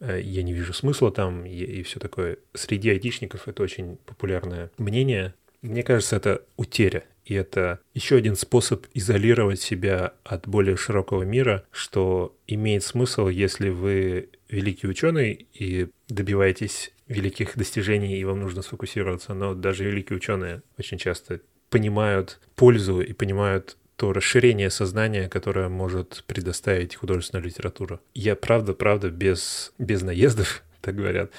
[0.00, 2.38] э, я не вижу смысла там и, и все такое.
[2.54, 5.34] Среди айтишников это очень популярное мнение,
[5.64, 7.04] мне кажется, это утеря.
[7.24, 13.70] И это еще один способ изолировать себя от более широкого мира, что имеет смысл, если
[13.70, 19.32] вы великий ученый и добиваетесь великих достижений, и вам нужно сфокусироваться.
[19.32, 26.24] Но даже великие ученые очень часто понимают пользу и понимают то расширение сознания, которое может
[26.26, 28.00] предоставить художественная литература.
[28.12, 31.30] Я правда, правда, без, без наездов, так говорят,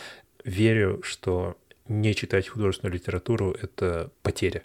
[0.43, 4.63] верю, что не читать художественную литературу— это потеря.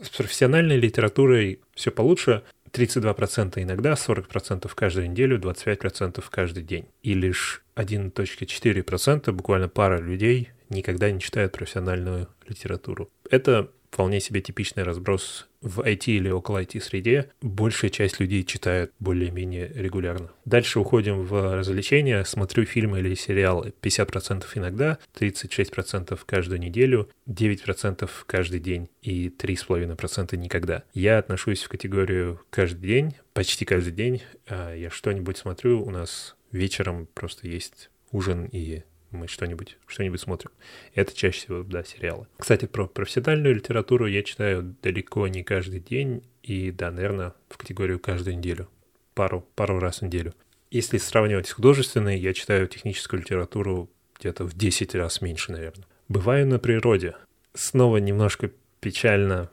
[0.00, 2.42] С профессиональной литературой все получше.
[2.72, 6.86] 32% иногда, 40% каждую неделю, 25% каждый день.
[7.02, 13.10] И лишь 1.4%, буквально пара людей, никогда не читают профессиональную литературу.
[13.28, 17.30] Это вполне себе типичный разброс в IT или около IT-среде.
[17.42, 20.30] Большая часть людей читают более-менее регулярно.
[20.44, 22.24] Дальше уходим в развлечения.
[22.24, 30.82] Смотрю фильмы или сериалы 50% иногда, 36% каждую неделю, 9% каждый день и 3,5% никогда.
[30.94, 34.22] Я отношусь в категорию каждый день, почти каждый день.
[34.48, 40.50] А, я что-нибудь смотрю, у нас вечером просто есть ужин и мы что-нибудь что смотрим.
[40.94, 42.26] Это чаще всего, да, сериалы.
[42.38, 47.98] Кстати, про профессиональную литературу я читаю далеко не каждый день, и, да, наверное, в категорию
[47.98, 48.68] каждую неделю.
[49.14, 50.34] Пару, пару раз в неделю.
[50.70, 55.86] Если сравнивать с художественной, я читаю техническую литературу где-то в 10 раз меньше, наверное.
[56.08, 57.16] Бываю на природе.
[57.54, 59.50] Снова немножко печально,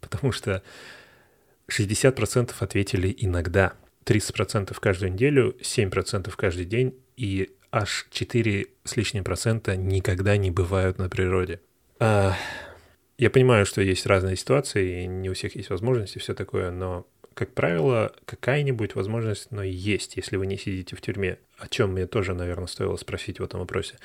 [0.00, 0.62] потому что
[1.70, 9.76] 60% ответили иногда, 30% каждую неделю, 7% каждый день, и аж 4 с лишним процента
[9.76, 11.60] никогда не бывают на природе.
[11.98, 12.34] А,
[13.18, 17.06] я понимаю, что есть разные ситуации, и не у всех есть возможности, все такое, но,
[17.34, 22.06] как правило, какая-нибудь возможность, но есть, если вы не сидите в тюрьме, о чем мне
[22.06, 23.96] тоже, наверное, стоило спросить в этом вопросе.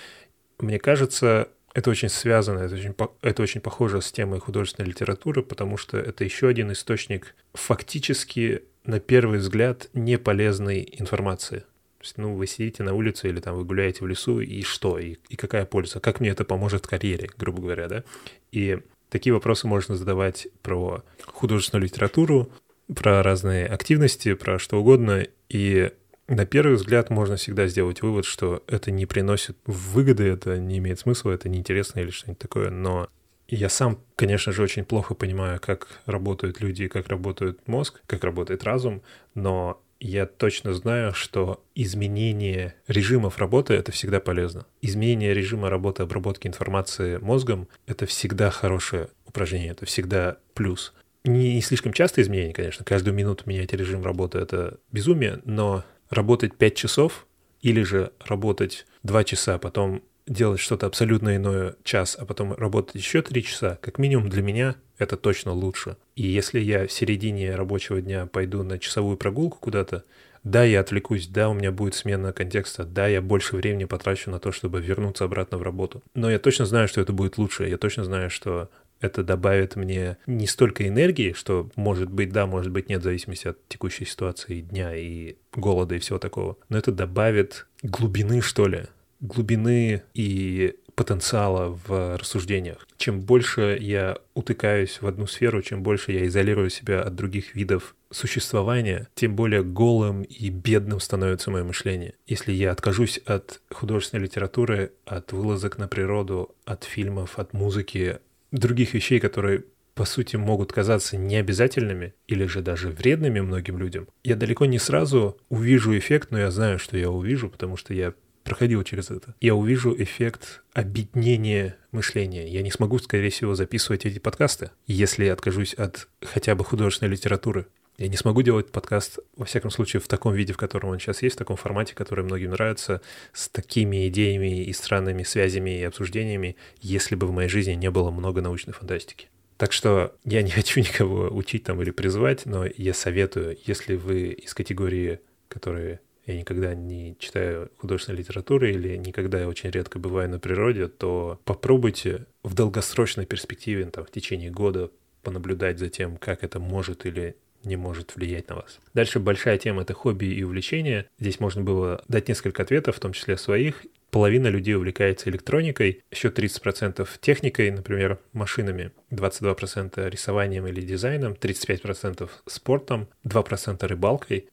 [0.60, 5.78] Мне кажется, это очень связано, это очень, это очень похоже с темой художественной литературы, потому
[5.78, 11.64] что это еще один источник фактически, на первый взгляд, неполезной информации–
[12.18, 15.00] ну, вы сидите на улице или там вы гуляете в лесу, и что?
[15.00, 16.00] И, и какая польза?
[16.00, 18.04] Как мне это поможет в карьере, грубо говоря, да?
[18.52, 22.52] И такие вопросы можно задавать про художественную литературу,
[22.94, 25.26] про разные активности, про что угодно.
[25.50, 25.92] И
[26.28, 31.00] на первый взгляд можно всегда сделать вывод, что это не приносит выгоды, это не имеет
[31.00, 32.70] смысла, это неинтересно или что-нибудь такое.
[32.70, 33.10] Но
[33.48, 38.64] я сам, конечно же, очень плохо понимаю, как работают люди, как работает мозг, как работает
[38.64, 39.04] разум,
[39.36, 44.66] но я точно знаю, что изменение режимов работы— это всегда полезно.
[44.82, 50.94] Изменение режима работы обработки информации мозгом— это всегда хорошее упражнение, это всегда плюс.
[51.24, 56.76] Не слишком часто изменение, конечно, каждую минуту менять режим работы— это безумие, но работать 5
[56.76, 57.26] часов
[57.62, 63.22] или же работать 2 часа, потом делать что-то абсолютно иное час, а потом работать еще
[63.22, 65.98] три часа, как минимум для меня это точно лучше.
[66.16, 70.04] И если я в середине рабочего дня пойду на часовую прогулку куда-то,
[70.44, 74.40] да, я отвлекусь, да, у меня будет смена контекста, да, я больше времени потрачу на
[74.40, 76.04] то, чтобы вернуться обратно в работу.
[76.14, 78.70] Но я точно знаю, что это будет лучше, я точно знаю, что
[79.02, 83.48] это добавит мне не столько энергии, что может быть да, может быть нет, в зависимости
[83.48, 88.86] от текущей ситуации дня и голода и всего такого, но это добавит глубины, что ли,
[89.20, 92.88] глубины и потенциала в рассуждениях.
[92.98, 97.96] Чем больше я утыкаюсь в одну сферу, чем больше я изолирую себя от других видов
[98.12, 102.14] существования, тем более голым и бедным становится мое мышление.
[102.26, 108.20] Если я откажусь от художественной литературы, от вылазок на природу, от фильмов, от музыки,
[108.52, 114.36] других вещей, которые по сути, могут казаться необязательными или же даже вредными многим людям, я
[114.36, 118.14] далеко не сразу увижу эффект, но я знаю, что я увижу, потому что я
[118.46, 119.36] проходил через это.
[119.42, 122.48] Я увижу эффект объединения мышления.
[122.48, 127.12] Я не смогу, скорее всего, записывать эти подкасты, если я откажусь от хотя бы художественной
[127.12, 127.68] литературы.
[127.98, 131.22] Я не смогу делать подкаст, во всяком случае, в таком виде, в котором он сейчас
[131.22, 133.02] есть, в таком формате, который многим нравится,
[133.34, 138.12] с такими идеями и странными связями и обсуждениями, если бы в моей жизни не было
[138.12, 139.30] много научной фантастики.
[139.58, 144.28] Так что я не хочу никого учить там или призывать, но я советую, если вы
[144.34, 150.30] из категории, которые я никогда не читаю художественной литературы или никогда я очень редко бываю
[150.30, 156.44] на природе, то попробуйте в долгосрочной перспективе, там, в течение года понаблюдать за тем, как
[156.44, 158.80] это может или не может влиять на вас.
[158.94, 161.08] Дальше большая тема— это хобби и увлечения.
[161.20, 163.86] Здесь можно было дать несколько ответов, в том числе своих.
[164.16, 173.10] Половина людей увлекается электроникой, еще 30% техникой, например, машинами, 22% рисованием или дизайном, 35% спортом,
[173.26, 174.48] 2% рыбалкой,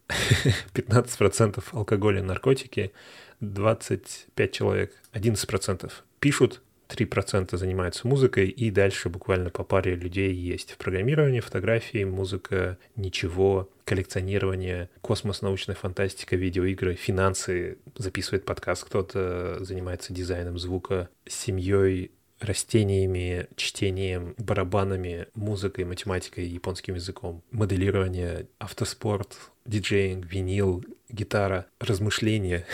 [0.74, 2.90] 15% алкоголь и наркотики,
[3.38, 10.76] 25 человек, 11% пишут, 3% занимаются музыкой, и дальше буквально по паре людей есть в
[10.76, 20.58] программировании, фотографии, музыка, ничего, коллекционирование, космос, научная фантастика, видеоигры, финансы, записывает подкаст, кто-то занимается дизайном
[20.58, 32.66] звука, семьей, растениями, чтением, барабанами, музыкой, математикой, японским языком, моделирование, автоспорт, диджеинг, винил, гитара, размышления.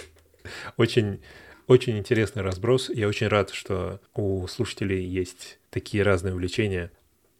[0.76, 1.20] Очень
[1.68, 2.90] очень интересный разброс.
[2.90, 6.90] Я очень рад, что у слушателей есть такие разные увлечения.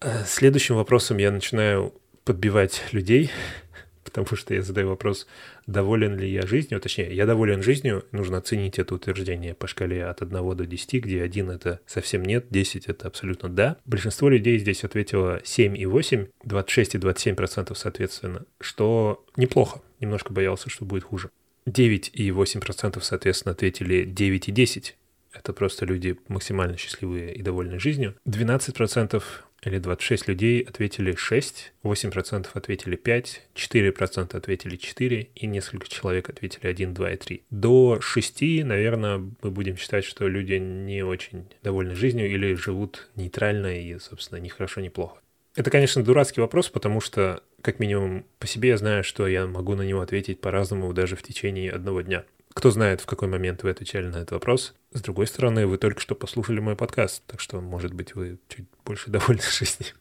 [0.01, 1.93] Э, следующим вопросом я начинаю
[2.25, 3.31] подбивать людей,
[4.05, 5.27] потому что я задаю вопрос,
[5.67, 10.23] доволен ли я жизнью, точнее, я доволен жизнью, нужно оценить это утверждение по шкале от
[10.23, 13.77] 1 до 10, где 1 это совсем нет, 10 это абсолютно да.
[13.85, 20.33] Большинство людей здесь ответило 7 и 8, 26 и 27 процентов соответственно, что неплохо, немножко
[20.33, 21.31] боялся, что будет хуже.
[21.67, 24.97] 9,8% соответственно ответили 9 и 10.
[25.33, 28.15] Это просто люди максимально счастливые и довольны жизнью.
[28.27, 29.23] 12%
[29.65, 36.67] или 26 людей ответили 6, 8% ответили 5, 4% ответили 4 и несколько человек ответили
[36.67, 37.43] 1, 2 и 3.
[37.51, 43.79] До 6, наверное, мы будем считать, что люди не очень довольны жизнью или живут нейтрально
[43.79, 45.19] и, собственно, ни хорошо, ни плохо.
[45.55, 49.75] Это, конечно, дурацкий вопрос, потому что как минимум по себе я знаю, что я могу
[49.75, 52.25] на него ответить по-разному даже в течение одного дня.
[52.55, 54.75] Кто знает, в какой момент вы отвечали на этот вопрос.
[54.93, 58.67] С другой стороны, вы только что послушали мой подкаст, так что, может быть, вы чуть
[58.85, 59.95] больше довольны жизнью.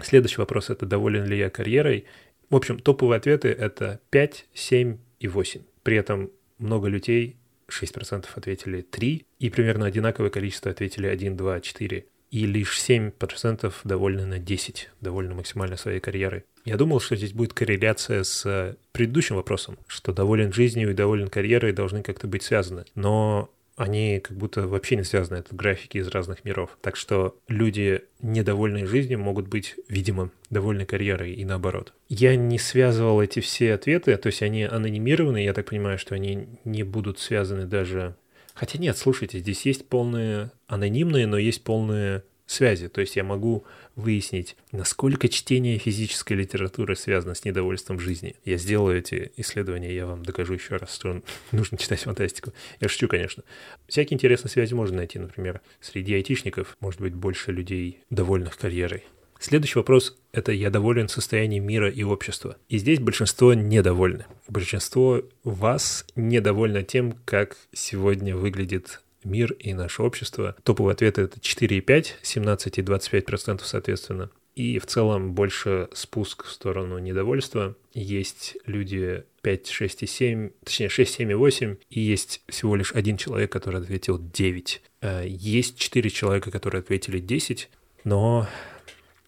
[0.00, 2.06] Следующий вопрос— это доволен ли я карьерой.
[2.48, 5.62] В общем, топовые ответы— это 5, 7 и 8.
[5.82, 7.36] При этом много людей,
[7.68, 14.24] 6% ответили 3, и примерно одинаковое количество ответили 1, 2, 4 и лишь 7% довольны
[14.24, 16.44] на 10, довольны максимально своей карьерой.
[16.64, 21.72] Я думал, что здесь будет корреляция с предыдущим вопросом, что доволен жизнью и доволен карьерой
[21.72, 22.84] должны как-то быть связаны.
[22.94, 26.76] Но они как будто вообще не связаны, это графики из разных миров.
[26.80, 31.92] Так что люди, недовольные жизнью, могут быть, видимо, довольны карьерой и наоборот.
[32.08, 36.48] Я не связывал эти все ответы, то есть они анонимированы, я так понимаю, что они
[36.64, 38.14] не будут связаны даже
[38.60, 42.88] Хотя нет, слушайте, здесь есть полные анонимные, но есть полные связи.
[42.88, 43.64] То есть я могу
[43.96, 48.34] выяснить, насколько чтение физической литературы связано с недовольством жизни.
[48.44, 52.52] Я сделаю эти исследования, я вам докажу еще раз, что нужно читать фантастику.
[52.80, 53.44] Я шучу, конечно.
[53.88, 59.04] Всякие интересные связи можно найти, например, среди айтишников может быть больше людей, довольных карьерой.
[59.38, 62.58] Следующий вопрос– это «я доволен состоянием мира и общества».
[62.68, 64.26] И здесь большинство недовольны.
[64.48, 70.56] Большинство вас недовольно тем, как сегодня выглядит мир и наше общество.
[70.62, 74.30] Топовые ответы— это 4,5, 17 и 25% соответственно.
[74.56, 77.76] и в целом больше спуск в сторону недовольства.
[77.94, 82.92] Есть люди 5, 6 и 7, точнее 6, 7 и 8, и есть всего лишь
[82.92, 84.82] один человек, который ответил 9.
[85.00, 87.70] Э, есть 4 человека, которые ответили 10,
[88.04, 88.48] но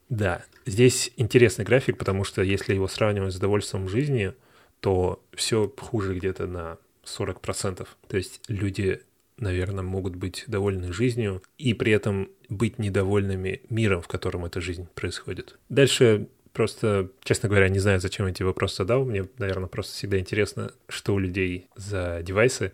[0.09, 4.35] да, здесь интересный график, потому что если его сравнивать с довольством жизни,
[4.81, 7.87] то все хуже где-то на 40%.
[8.09, 9.01] То есть люди
[9.43, 14.89] наверное, могут быть довольны жизнью и при этом быть недовольными миром, в котором эта жизнь
[14.95, 15.59] происходит.
[15.69, 19.05] Дальше просто, честно говоря, не знаю, зачем эти вопросы задал.
[19.05, 22.73] Мне, наверное, просто всегда интересно, что у людей за девайсы.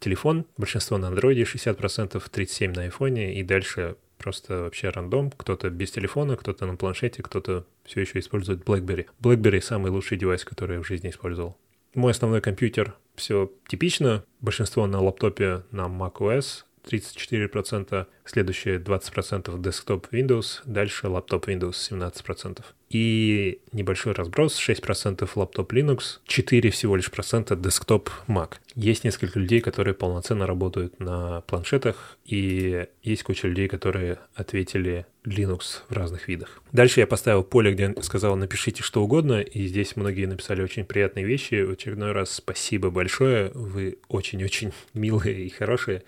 [0.00, 5.30] Телефон, большинство на андроиде, 60%, 37% на айфоне, и дальше просто вообще рандом.
[5.30, 9.06] Кто-то без телефона, кто-то на планшете, кто-то все еще использует BlackBerry.
[9.20, 11.56] BlackBerry— самый лучший девайс, который я в жизни использовал.
[11.94, 14.24] Мой основной компьютер все типично.
[14.40, 22.64] Большинство на лаптопе на macOS, 34%, следующие 20% desktop Windows, дальше лаптоп Windows 17%.
[22.90, 28.54] И небольшой разброс, 6% лаптоп Linux, 4 всего лишь процента desktop Mac.
[28.74, 35.82] Есть несколько людей, которые полноценно работают на планшетах, и есть куча людей, которые ответили Linux
[35.88, 36.62] в разных видах.
[36.72, 41.26] Дальше я поставил поле, где сказал «напишите что угодно», и здесь многие написали очень приятные
[41.26, 41.62] вещи.
[41.62, 46.04] В очередной раз спасибо большое, вы очень-очень милые и хорошие.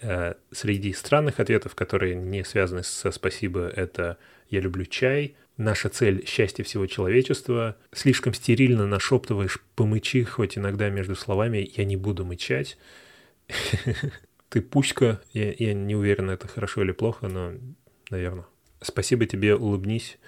[0.00, 4.16] Э, среди странных ответов, которые не связаны со «спасибо», это
[4.48, 11.14] «я люблю чай», «наша цель– счастье всего человечества», «слишком стерильно нашептываешь помычи, хоть иногда между
[11.14, 12.78] словами «я не буду мычать»,
[14.48, 17.52] «ты пуська», я, я не уверен, это хорошо или плохо, но,
[18.10, 18.46] наверное.
[18.80, 20.18] «Спасибо тебе, улыбнись»,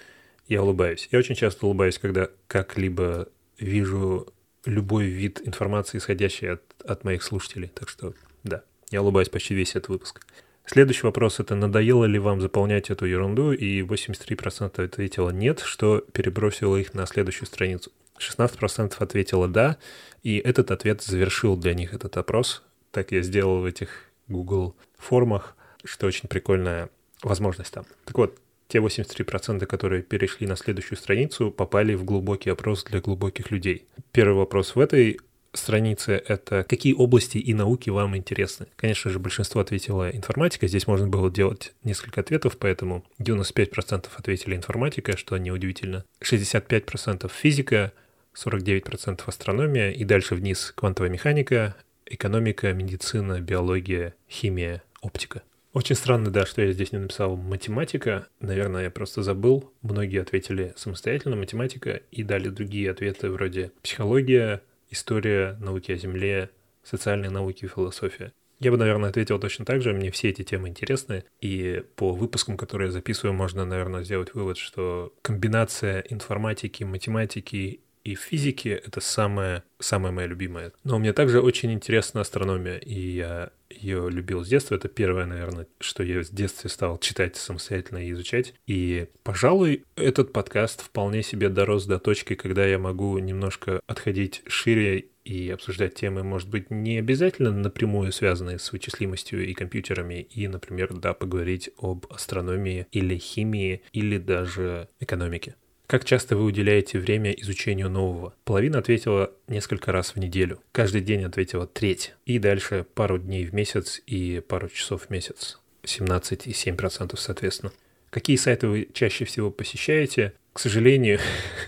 [0.47, 1.07] я улыбаюсь.
[1.11, 4.33] Я очень часто улыбаюсь, когда как-либо вижу
[4.65, 7.69] любой вид информации, исходящей от, от моих слушателей.
[7.69, 8.13] Так что,
[8.43, 8.63] да.
[8.91, 10.25] Я улыбаюсь почти весь этот выпуск.
[10.65, 13.51] Следующий вопрос— это надоело ли вам заполнять эту ерунду?
[13.51, 17.91] И 83% ответило нет, что перебросило их на следующую страницу.
[18.17, 19.77] 16% ответило «да»,
[20.21, 22.63] и этот ответ завершил для них этот опрос.
[22.91, 23.89] Так я сделал в этих
[24.27, 26.89] Google формах, что очень прикольная
[27.21, 27.85] возможность там.
[28.05, 28.37] Так вот,
[28.67, 33.85] те 83%, которые перешли на следующую страницу, попали в глубокий опрос для глубоких людей.
[34.11, 35.19] Первый вопрос в этой
[35.53, 38.67] странице— это какие области и науки вам интересны.
[38.75, 40.67] Конечно же, большинство ответило информатика.
[40.67, 46.05] Здесь можно было делать несколько ответов, поэтому 95% ответили информатика, что неудивительно.
[46.21, 47.93] 65% физика,
[48.35, 51.75] 49% астрономия и дальше вниз квантовая механика,
[52.05, 55.43] экономика, медицина, биология, химия, оптика.
[55.73, 58.27] Очень странно, да, что я здесь не написал математика.
[58.39, 59.71] Наверное, я просто забыл.
[59.81, 64.61] Многие ответили самостоятельно математика и дали другие ответы вроде психология,
[64.93, 66.49] история науки о Земле,
[66.83, 68.31] социальные науки и философия.
[68.59, 69.91] Я бы, наверное, ответил точно так же.
[69.93, 71.25] Мне все эти темы интересны.
[71.41, 78.15] И по выпускам, которые я записываю, можно, наверное, сделать вывод, что комбинация информатики, математики и
[78.15, 80.71] физики— это самое, самое мое любимое.
[80.83, 83.51] Но мне также очень интересна астрономия, и я
[83.83, 84.75] ее любил с детства.
[84.75, 88.53] Это первое, наверное, что я с детства стал читать самостоятельно и изучать.
[88.65, 95.05] И, пожалуй, этот подкаст вполне себе дорос до точки, когда я могу немножко отходить шире
[95.25, 100.93] и обсуждать темы, может быть, не обязательно напрямую связанные с вычислимостью и компьютерами, и, например,
[100.93, 105.55] да, поговорить об астрономии или химии, или даже экономике.
[105.93, 108.33] Как часто вы уделяете время изучению нового?
[108.45, 110.59] Половина ответила несколько раз в неделю.
[110.71, 112.15] Каждый день ответила треть.
[112.25, 115.59] И дальше пару дней в месяц и пару часов в месяц.
[115.83, 117.73] 17 и 7% соответственно.
[118.09, 120.33] Какие сайты вы чаще всего посещаете?
[120.53, 121.19] К сожалению,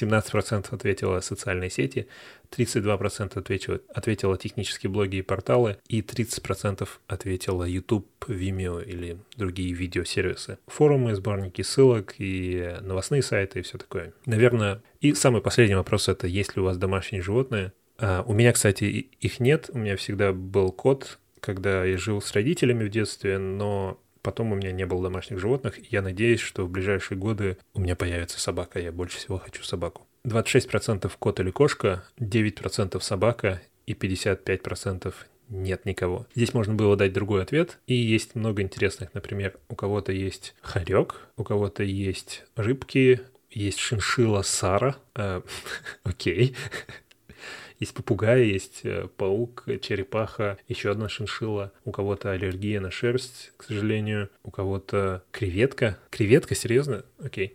[0.00, 2.08] 17% ответило социальные сети,
[2.50, 10.58] 32% ответило, ответило технические блоги и порталы, и 30% ответило YouTube, Vimeo или другие видеосервисы.
[10.66, 14.12] Форумы, сборники ссылок и новостные сайты и все такое.
[14.26, 17.72] Наверное, и самый последний вопрос— это есть ли у вас домашние животные?
[17.98, 19.70] Uh, у меня, кстати, их нет.
[19.72, 24.56] У меня всегда был кот, когда я жил с родителями в детстве, но Потом у
[24.56, 28.78] меня не было домашних животных, я надеюсь, что в ближайшие годы у меня появится собака.
[28.78, 30.06] Я больше всего хочу собаку.
[30.26, 35.14] 26% кот или кошка, 9% собака и 55%
[35.48, 36.26] нет никого.
[36.34, 39.14] Здесь можно было дать другой ответ, и есть много интересных.
[39.14, 44.96] Например, у кого-то есть хорек, у кого-то есть рыбки, есть шиншила Сара.
[45.14, 45.40] Э,
[46.02, 46.54] окей.
[47.78, 51.72] Есть попугай, есть э, паук, черепаха, еще одна шиншилла.
[51.84, 54.30] У кого-то аллергия на шерсть, к сожалению.
[54.42, 55.98] У кого-то креветка.
[56.10, 57.04] Креветка, серьезно?
[57.22, 57.54] Окей.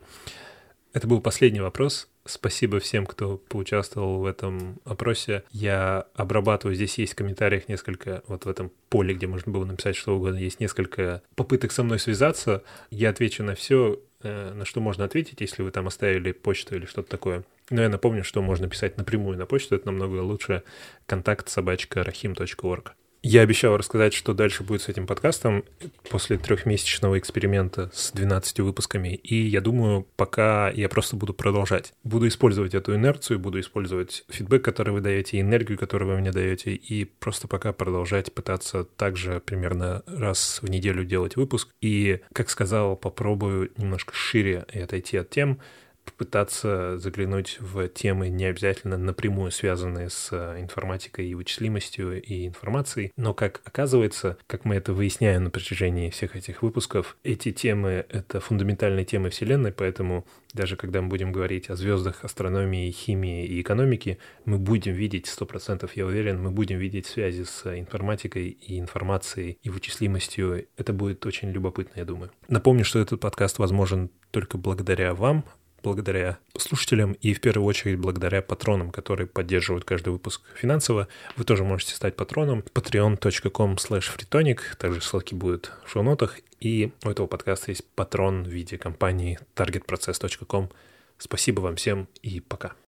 [0.94, 2.08] Это был последний вопрос.
[2.26, 5.44] Спасибо всем, кто поучаствовал в этом опросе.
[5.52, 9.98] Я обрабатываю, здесь есть в комментариях несколько, вот в этом поле, где можно было написать
[9.98, 12.64] что угодно, есть несколько попыток со мной связаться.
[12.92, 14.00] Я отвечу на все.
[14.24, 17.44] Э, на что можно ответить, если вы там оставили почту или что-то такое.
[17.70, 20.64] Но я напомню, что можно писать напрямую на почту, это намного лучше.
[21.06, 22.92] Контакт собачка rahim.org.
[23.26, 25.64] Я обещал рассказать, что дальше будет с этим подкастом
[26.10, 29.16] после трехмесячного эксперимента с 12 выпусками.
[29.16, 31.94] И я думаю, пока я просто буду продолжать.
[32.04, 36.76] Буду использовать эту инерцию, буду использовать фидбэк, который вы даете, энергию, которую вы мне даете,
[36.76, 41.70] и просто пока продолжать пытаться также примерно раз в неделю делать выпуск.
[41.80, 45.60] И, как сказал, попробую немножко шире и отойти от тем,
[46.06, 53.12] попытаться заглянуть в темы, не обязательно напрямую связанные с э, информатикой и вычислимостью и информацией,
[53.16, 58.40] но как оказывается, как мы это выясняем на протяжении всех этих выпусков, эти темы— это
[58.40, 64.20] фундаментальные темы Вселенной, поэтому даже когда мы будем говорить о звездах, астрономии, химии и экономике,
[64.46, 69.58] мы будем видеть, сто процентов я уверен, мы будем видеть связи с информатикой и информацией
[69.64, 70.68] и вычислимостью.
[70.78, 72.32] Это будет очень любопытно, я думаю.
[72.48, 75.46] Напомню, что этот подкаст возможен только благодаря вам,
[75.84, 81.08] благодаря слушателям и в первую очередь благодаря патронам, которые поддерживают каждый выпуск финансово.
[81.36, 82.64] Вы тоже можете стать патроном.
[82.74, 84.60] patreon.com slash freetonic.
[84.78, 86.40] Также ссылки будут в шоу-нотах.
[86.60, 90.70] И у этого подкаста есть патрон в виде компании targetprocess.com.
[91.18, 92.74] Спасибо вам всем и пока.